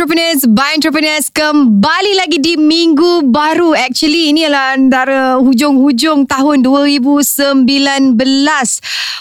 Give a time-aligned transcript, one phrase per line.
[0.00, 3.76] Entrepreneurs by Entrepreneurs kembali lagi di minggu baru.
[3.76, 8.16] Actually ini adalah antara hujung-hujung tahun 2019.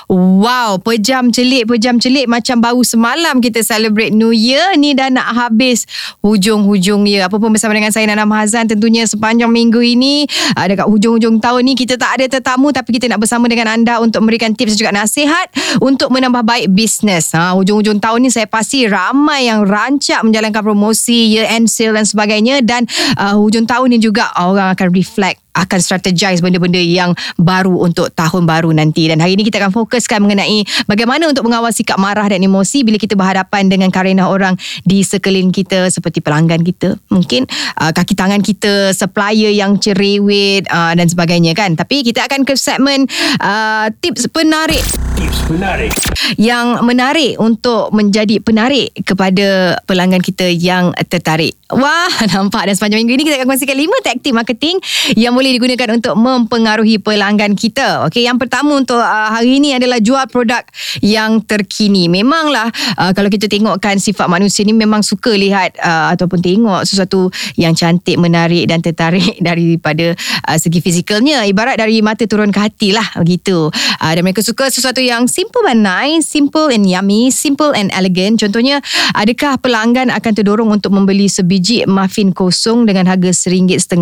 [0.08, 4.72] Wow, pejam celik, pejam celik macam baru semalam kita celebrate New Year.
[4.80, 5.84] Ni dah nak habis
[6.24, 7.28] hujung-hujung year.
[7.28, 11.60] Apa pun bersama dengan saya Nana Mahazan tentunya sepanjang minggu ini uh, dekat hujung-hujung tahun
[11.68, 14.80] ni kita tak ada tetamu tapi kita nak bersama dengan anda untuk memberikan tips dan
[14.80, 15.52] juga nasihat
[15.84, 17.36] untuk menambah baik bisnes.
[17.36, 22.06] Ha, hujung-hujung tahun ni saya pasti ramai yang rancak menjalankan promosi, year end sale dan
[22.06, 22.62] sebagainya.
[22.62, 22.86] Dan
[23.18, 28.48] uh, hujung tahun ni juga orang akan reflect akan strategize benda-benda yang baru untuk tahun
[28.48, 29.12] baru nanti.
[29.12, 32.96] Dan hari ini kita akan fokuskan mengenai bagaimana untuk mengawal sikap marah dan emosi bila
[32.96, 34.56] kita berhadapan dengan karena orang
[34.88, 37.50] di sekeliling kita seperti pelanggan kita mungkin
[37.80, 41.76] uh, kaki tangan kita supplier yang cerewet uh, dan sebagainya kan.
[41.76, 43.10] Tapi kita akan ke segmen
[43.44, 44.84] uh, tips penarik.
[45.20, 45.92] Tips penarik.
[46.38, 51.56] yang menarik untuk menjadi penarik kepada pelanggan kita yang tertarik.
[51.70, 54.76] Wah, nampak dan sepanjang minggu ini kita akan kongsikan 5 taktik marketing
[55.16, 58.10] yang boleh digunakan untuk mempengaruhi pelanggan kita.
[58.10, 60.66] Okey, yang pertama untuk uh, hari ini adalah jual produk
[61.00, 62.12] yang terkini.
[62.12, 67.30] Memanglah uh, kalau kita tengokkan sifat manusia ni memang suka lihat uh, ataupun tengok sesuatu
[67.56, 70.18] yang cantik, menarik dan tertarik daripada
[70.50, 71.46] uh, segi fizikalnya.
[71.46, 73.70] Ibarat dari mata turun ke hati lah begitu.
[74.02, 78.42] Uh, dan mereka suka sesuatu yang simple and nice, simple and yummy, simple and elegant.
[78.42, 78.82] Contohnya,
[79.14, 84.02] adakah pelanggan akan terdorong untuk membeli sebiji muffin kosong dengan harga RM1.5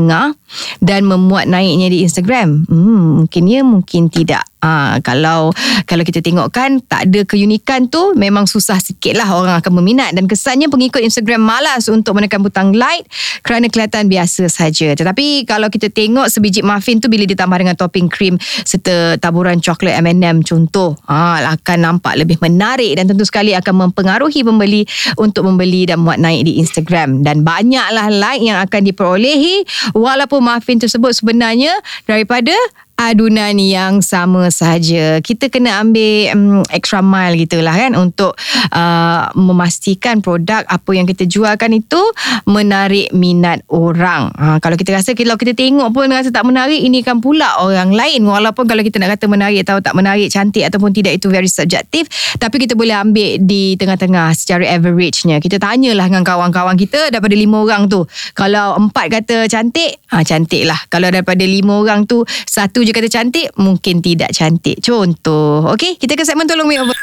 [0.79, 2.63] dan memuat naiknya di Instagram?
[2.71, 4.47] Hmm, mungkin ya, mungkin tidak.
[4.57, 5.53] Ha, kalau
[5.85, 10.25] kalau kita tengokkan tak ada keunikan tu memang susah sikit lah orang akan meminat dan
[10.25, 13.05] kesannya pengikut Instagram malas untuk menekan butang like
[13.45, 14.97] kerana kelihatan biasa saja.
[14.97, 20.01] Tetapi kalau kita tengok sebiji muffin tu bila ditambah dengan topping krim serta taburan coklat
[20.01, 24.89] M&M contoh ha, akan nampak lebih menarik dan tentu sekali akan mempengaruhi pembeli
[25.21, 29.61] untuk membeli dan muat naik di Instagram dan banyaklah like yang akan diperolehi
[29.93, 31.77] walaupun muffin tersebut sebenarnya
[32.09, 32.53] daripada
[32.97, 35.21] adunan yang sama saja.
[35.21, 38.33] Kita kena ambil um, extra mile gitulah kan untuk
[38.73, 42.01] uh, memastikan produk apa yang kita jualkan itu
[42.49, 44.33] menarik minat orang.
[44.33, 47.93] Ha, kalau kita rasa kalau kita tengok pun rasa tak menarik ini kan pula orang
[47.93, 51.47] lain walaupun kalau kita nak kata menarik atau tak menarik cantik ataupun tidak itu very
[51.47, 52.09] subjektif
[52.41, 55.37] tapi kita boleh ambil di tengah-tengah secara average-nya.
[55.37, 58.09] Kita tanyalah dengan kawan-kawan kita daripada lima orang tu.
[58.33, 60.81] Kalau empat kata cantik, ha, cantik lah.
[60.89, 64.79] Kalau daripada lima orang tu satu je kata cantik mungkin tidak cantik.
[64.79, 65.99] Contoh okey?
[65.99, 66.95] Kita ke segmen tolong me over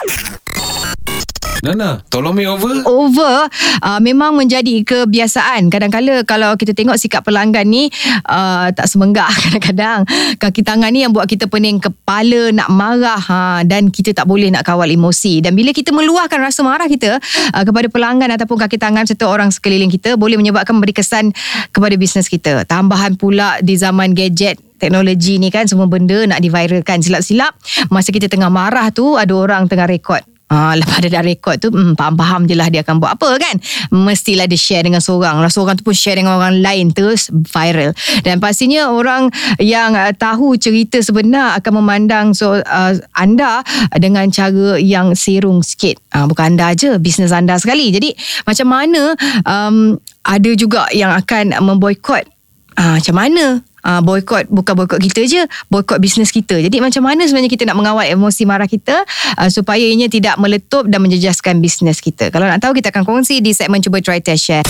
[1.62, 2.82] Nana, tolong me over.
[2.88, 3.46] over?
[3.78, 5.70] Uh, memang menjadi kebiasaan.
[5.70, 7.92] Kadang-kala kalau kita tengok sikap pelanggan ni
[8.26, 10.02] uh, tak semenggak kadang-kadang.
[10.40, 14.50] Kaki tangan ni yang buat kita pening kepala nak marah ha, dan kita tak boleh
[14.50, 15.44] nak kawal emosi.
[15.44, 17.22] Dan bila kita meluahkan rasa marah kita
[17.54, 21.30] uh, kepada pelanggan ataupun kaki tangan serta orang sekeliling kita boleh menyebabkan memberi kesan
[21.70, 22.66] kepada bisnes kita.
[22.66, 27.00] Tambahan pula di zaman gadget teknologi ni kan semua benda nak diviralkan.
[27.00, 27.54] Silap-silap
[27.88, 31.72] masa kita tengah marah tu ada orang tengah rekod Ah, lepas dia dah rekod tu
[31.72, 33.56] hmm, Faham-faham je lah Dia akan buat apa kan?
[33.88, 35.40] Mestilah dia share dengan seorang.
[35.40, 37.96] Lah Seorang tu pun share dengan orang lain Terus viral.
[38.20, 43.64] Dan pastinya orang Yang uh, tahu cerita sebenar Akan memandang so, uh, anda
[43.96, 45.96] Dengan cara yang serung sikit.
[46.12, 47.88] Uh, Bukan anda je Bisnes anda sekali.
[47.88, 48.12] Jadi
[48.44, 49.16] macam mana
[49.48, 49.96] um,
[50.28, 52.28] Ada juga yang akan Memboykot
[52.76, 56.58] uh, Macam mana uh, boykot bukan boykot kita je boykot bisnes kita.
[56.58, 59.04] Jadi macam mana sebenarnya kita nak mengawal emosi marah kita
[59.38, 62.32] uh, supaya ianya tidak meletup dan menjejaskan bisnes kita?
[62.32, 64.64] Kalau nak tahu kita akan kongsi di segmen cuba try test share.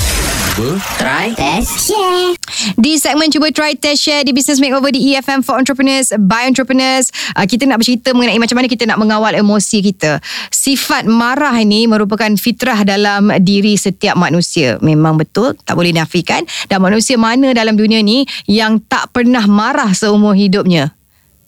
[1.03, 2.39] Try, test, share.
[2.79, 7.11] di segmen cuba try test share di Business Makeover di EFM for Entrepreneurs by Entrepreneurs
[7.35, 10.23] uh, kita nak bercerita mengenai macam mana kita nak mengawal emosi kita.
[10.55, 14.79] Sifat marah ini merupakan fitrah dalam diri setiap manusia.
[14.79, 19.93] Memang betul tak boleh nafikan dan manusia mana dalam dunia ni yang tak pernah marah
[19.93, 20.97] seumur hidupnya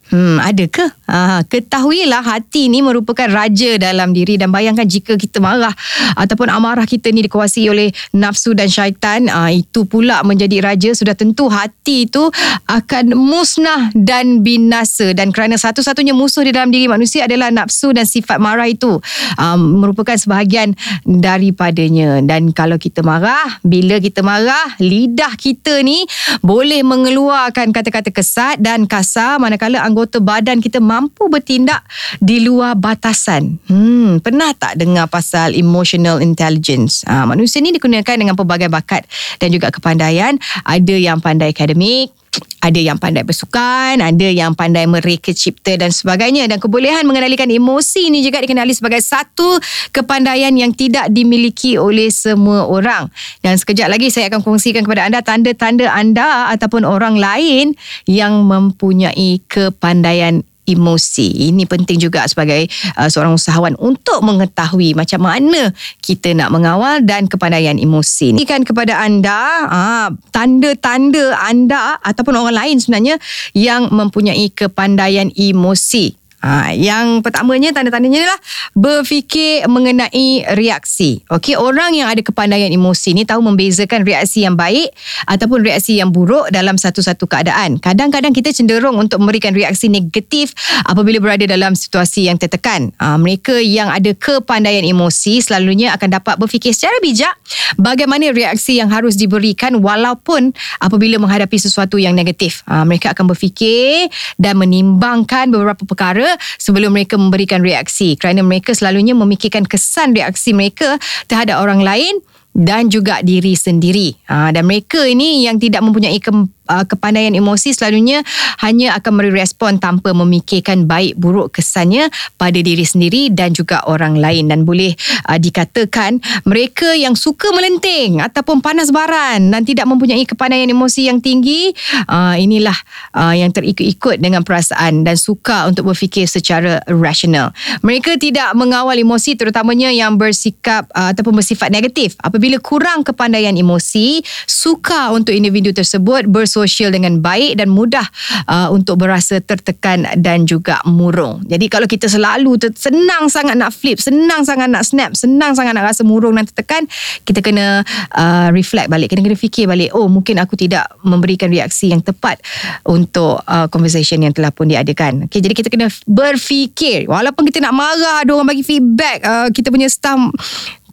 [0.06, 0.86] Hmm, ada ke?
[1.10, 5.74] Ha, ketahuilah hati ni merupakan raja dalam diri dan bayangkan jika kita marah
[6.14, 10.94] ataupun amarah kita ni dikuasai oleh nafsu dan syaitan, ha, itu pula menjadi raja.
[10.94, 12.22] Sudah tentu hati itu
[12.70, 15.10] akan musnah dan binasa.
[15.10, 19.02] Dan kerana satu-satunya musuh di dalam diri manusia adalah nafsu dan sifat marah itu
[19.38, 22.22] ha, merupakan sebahagian daripadanya.
[22.22, 26.06] Dan kalau kita marah, bila kita marah, lidah kita ni
[26.46, 29.42] boleh mengeluarkan kata-kata kesat dan kasar.
[29.42, 31.80] Manakala anggota badan kita mampu bertindak
[32.20, 33.56] di luar batasan.
[33.64, 37.00] Hmm, pernah tak dengar pasal emotional intelligence?
[37.08, 39.08] Ha, manusia ni digunakan dengan pelbagai bakat
[39.40, 40.36] dan juga kepandaian.
[40.68, 42.12] Ada yang pandai akademik,
[42.60, 48.10] ada yang pandai bersukan, ada yang pandai mereka cipta dan sebagainya dan kebolehan mengendalikan emosi
[48.10, 49.60] ini juga dikenali sebagai satu
[49.94, 53.08] kepandaian yang tidak dimiliki oleh semua orang.
[53.40, 57.78] Dan sekejap lagi saya akan kongsikan kepada anda tanda-tanda anda ataupun orang lain
[58.10, 61.50] yang mempunyai kepandaian emosi.
[61.50, 62.66] Ini penting juga sebagai
[62.98, 65.70] uh, seorang usahawan untuk mengetahui macam mana
[66.02, 68.34] kita nak mengawal dan kepandaian emosi.
[68.34, 69.40] Ini kan kepada anda
[69.70, 73.16] uh, tanda-tanda anda ataupun orang lain sebenarnya
[73.54, 76.25] yang mempunyai kepandaian emosi.
[76.46, 78.40] Ha, yang pertamanya tanda-tandanya adalah
[78.78, 81.26] berfikir mengenai reaksi.
[81.26, 84.94] Okey, orang yang ada kepandaian emosi ni tahu membezakan reaksi yang baik
[85.26, 87.82] ataupun reaksi yang buruk dalam satu-satu keadaan.
[87.82, 90.54] Kadang-kadang kita cenderung untuk memberikan reaksi negatif
[90.86, 92.94] apabila berada dalam situasi yang tertekan.
[93.02, 97.34] Ha, mereka yang ada kepandaian emosi selalunya akan dapat berfikir secara bijak
[97.74, 102.62] bagaimana reaksi yang harus diberikan walaupun apabila menghadapi sesuatu yang negatif.
[102.70, 104.06] Ha, mereka akan berfikir
[104.38, 108.14] dan menimbangkan beberapa perkara sebelum mereka memberikan reaksi.
[108.14, 112.22] Kerana mereka selalunya memikirkan kesan reaksi mereka terhadap orang lain
[112.56, 114.16] dan juga diri sendiri.
[114.32, 118.24] Ha, dan mereka ini yang tidak mempunyai ke, uh, kepandaian emosi selalunya
[118.64, 122.08] hanya akan merespon tanpa memikirkan baik buruk kesannya
[122.40, 124.96] pada diri sendiri dan juga orang lain dan boleh
[125.28, 126.18] uh, dikatakan
[126.48, 131.76] mereka yang suka melenting ataupun panas baran dan tidak mempunyai kepandaian emosi yang tinggi
[132.08, 132.76] uh, inilah
[133.14, 137.52] uh, yang terikut-ikut dengan perasaan dan suka untuk berfikir secara rasional.
[137.84, 142.16] Mereka tidak mengawal emosi terutamanya yang bersikap uh, ataupun bersifat negatif.
[142.22, 148.04] Apabila kurang kepandaian emosi, suka untuk individu tersebut bersosialisasi sosial dengan baik dan mudah
[148.50, 151.40] uh, untuk berasa tertekan dan juga murung.
[151.46, 155.72] Jadi kalau kita selalu ter- senang sangat nak flip, senang sangat nak snap, senang sangat
[155.72, 156.84] nak rasa murung dan tertekan,
[157.22, 161.94] kita kena uh, reflect balik, kena kena fikir balik, oh mungkin aku tidak memberikan reaksi
[161.94, 162.42] yang tepat
[162.84, 165.30] untuk uh, conversation yang telah pun diadakan.
[165.30, 169.70] Okay, jadi kita kena berfikir walaupun kita nak marah ada orang bagi feedback, uh, kita
[169.70, 170.18] punya staff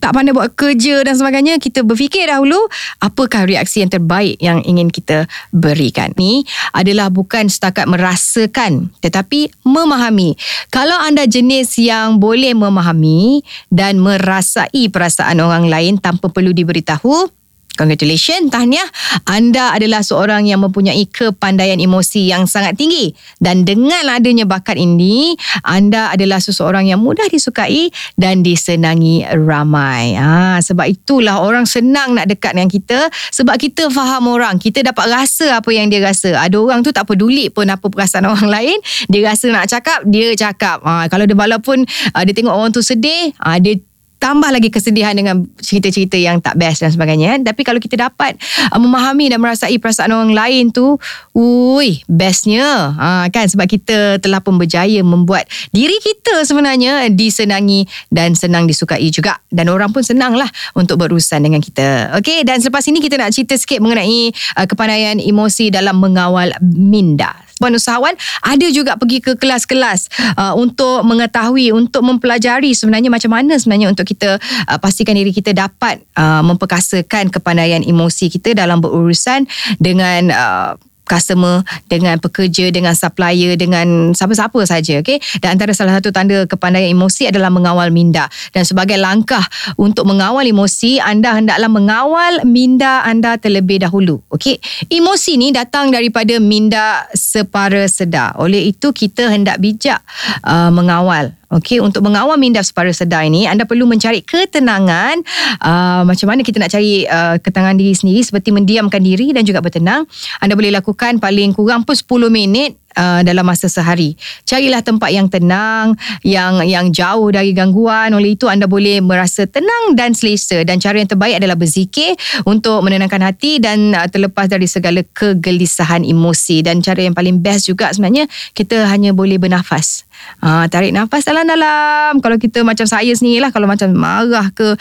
[0.04, 2.60] tak pandai buat kerja dan sebagainya kita berfikir dahulu
[3.00, 6.12] apakah reaksi yang terbaik yang ingin kita berikan?
[6.20, 6.44] Ni
[6.76, 10.36] adalah bukan setakat merasakan tetapi memahami.
[10.68, 13.40] Kalau anda jenis yang boleh memahami
[13.72, 17.43] dan merasai perasaan orang lain tanpa perlu diberitahu
[17.74, 18.86] Congratulations, tahniah.
[19.26, 23.10] Anda adalah seorang yang mempunyai kepandaian emosi yang sangat tinggi.
[23.42, 25.34] Dan dengan adanya bakat ini,
[25.66, 30.14] anda adalah seseorang yang mudah disukai dan disenangi ramai.
[30.14, 33.10] Ha, sebab itulah orang senang nak dekat dengan kita.
[33.34, 34.62] Sebab kita faham orang.
[34.62, 36.38] Kita dapat rasa apa yang dia rasa.
[36.38, 38.78] Ada orang tu tak peduli pun apa perasaan orang lain.
[39.10, 40.78] Dia rasa nak cakap, dia cakap.
[40.86, 41.82] Ha, kalau dia walaupun
[42.14, 43.82] uh, dia tengok orang tu sedih, uh, dia
[44.24, 47.36] tambah lagi kesedihan dengan cerita-cerita yang tak best dan sebagainya.
[47.44, 48.40] Tapi kalau kita dapat
[48.72, 50.96] uh, memahami dan merasai perasaan orang lain tu,
[51.36, 52.96] ui, bestnya.
[52.96, 53.44] Ha, kan?
[53.44, 55.44] Sebab kita telah pun berjaya membuat
[55.76, 59.36] diri kita sebenarnya disenangi dan senang disukai juga.
[59.52, 62.16] Dan orang pun senang lah untuk berurusan dengan kita.
[62.16, 67.43] Okay, dan selepas ini kita nak cerita sikit mengenai uh, kepandaian emosi dalam mengawal minda
[67.58, 73.54] puan usahawan ada juga pergi ke kelas-kelas uh, untuk mengetahui untuk mempelajari sebenarnya macam mana
[73.58, 79.46] sebenarnya untuk kita uh, pastikan diri kita dapat uh, memperkasakan kepandaian emosi kita dalam berurusan
[79.78, 80.72] dengan uh,
[81.04, 85.20] customer dengan pekerja dengan supplier dengan siapa-siapa saja okey?
[85.38, 88.26] Dan antara salah satu tanda kepandaian emosi adalah mengawal minda.
[88.50, 89.44] Dan sebagai langkah
[89.76, 94.58] untuk mengawal emosi anda hendaklah mengawal minda anda terlebih dahulu okey?
[94.88, 98.34] Emosi ni datang daripada minda separa sedar.
[98.40, 100.00] Oleh itu kita hendak bijak
[100.42, 105.22] uh, mengawal Okey, untuk mengawal minda separa sedar ini, anda perlu mencari ketenangan.
[105.62, 109.62] Uh, macam mana kita nak cari uh, ketenangan diri sendiri seperti mendiamkan diri dan juga
[109.62, 110.02] bertenang.
[110.42, 114.16] Anda boleh lakukan paling kurang pun 10 minit uh, dalam masa sehari.
[114.46, 118.14] Carilah tempat yang tenang, yang yang jauh dari gangguan.
[118.14, 122.16] Oleh itu anda boleh merasa tenang dan selesa dan cara yang terbaik adalah berzikir
[122.48, 127.68] untuk menenangkan hati dan uh, terlepas dari segala kegelisahan emosi dan cara yang paling best
[127.70, 130.06] juga sebenarnya kita hanya boleh bernafas.
[130.40, 132.20] Uh, tarik nafas dalam-dalam.
[132.20, 134.76] Kalau kita macam saya sendiri lah, kalau macam marah ke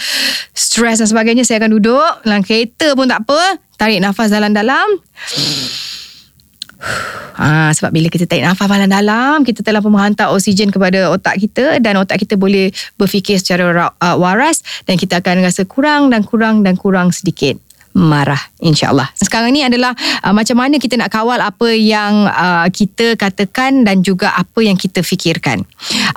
[0.54, 3.42] stres dan sebagainya, saya akan duduk dalam kereta pun tak apa.
[3.80, 4.88] Tarik nafas dalam-dalam.
[7.34, 11.98] Ha, sebab bila kita tarik nafas dalam-dalam, kita telah menghantar oksigen kepada otak kita dan
[11.98, 16.76] otak kita boleh berfikir secara uh, waras dan kita akan rasa kurang dan kurang dan
[16.78, 17.58] kurang sedikit
[17.94, 19.06] marah insyaallah.
[19.14, 19.94] Sekarang ni adalah
[20.26, 24.76] uh, macam mana kita nak kawal apa yang uh, kita katakan dan juga apa yang
[24.76, 25.62] kita fikirkan.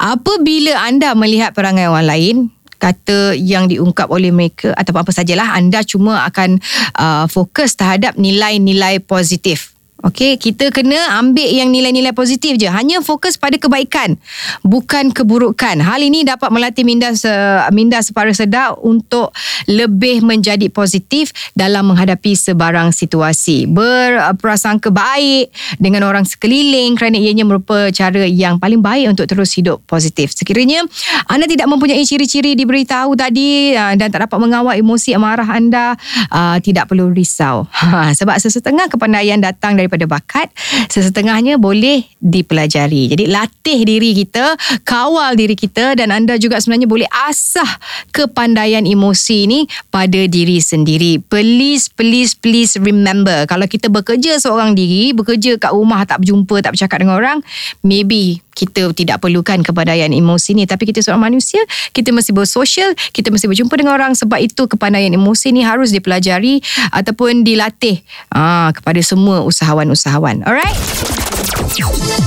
[0.00, 2.36] Apabila anda melihat perangai orang lain
[2.76, 6.60] kata yang diungkap oleh mereka atau apa sajalah anda cuma akan
[6.96, 12.68] uh, fokus terhadap nilai-nilai positif Okey, kita kena ambil yang nilai-nilai positif je.
[12.68, 14.20] Hanya fokus pada kebaikan,
[14.60, 15.80] bukan keburukan.
[15.80, 17.32] Hal ini dapat melatih minda se,
[17.72, 19.32] minda separa sedap untuk
[19.64, 23.64] lebih menjadi positif dalam menghadapi sebarang situasi.
[23.72, 25.48] Berprasangka baik
[25.80, 30.28] dengan orang sekeliling kerana ianya merupakan cara yang paling baik untuk terus hidup positif.
[30.36, 30.84] Sekiranya
[31.24, 35.96] anda tidak mempunyai ciri-ciri diberitahu tadi ah, dan tak dapat mengawal emosi amarah anda,
[36.28, 37.64] ah, tidak perlu risau.
[38.20, 40.50] Sebab sesetengah kepandaian datang daripada daripada bakat
[40.90, 43.14] sesetengahnya boleh dipelajari.
[43.14, 47.68] Jadi latih diri kita kawal diri kita dan anda juga sebenarnya boleh asah
[48.10, 51.22] kepandaian emosi ni pada diri sendiri.
[51.22, 56.74] Please please please remember kalau kita bekerja seorang diri bekerja kat rumah tak berjumpa tak
[56.74, 57.38] bercakap dengan orang
[57.86, 60.64] maybe kita tidak perlukan kepandaian emosi ni.
[60.64, 61.60] Tapi kita seorang manusia
[61.92, 66.64] kita mesti bersosial kita mesti berjumpa dengan orang sebab itu kepandaian emosi ni harus dipelajari
[66.90, 68.00] ataupun dilatih
[68.32, 69.44] aa, kepada semua
[69.76, 70.80] usahawan-usahawan alright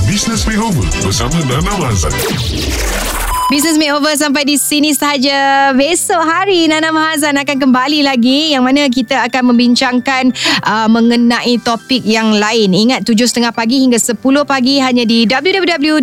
[0.06, 2.14] Business Makeover bersama Nana Mazan.
[3.50, 5.74] Business Makeover sampai di sini sahaja.
[5.74, 10.30] Besok hari Nana Mahazan akan kembali lagi yang mana kita akan membincangkan
[10.62, 12.70] uh, mengenai topik yang lain.
[12.70, 16.00] Ingat 7.30 pagi hingga 10 pagi hanya di www.efm.live.